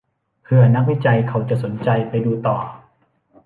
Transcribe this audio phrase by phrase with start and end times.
[0.43, 2.57] เผื่อนักวิจัยเขาจะสนใจไปดูต่อ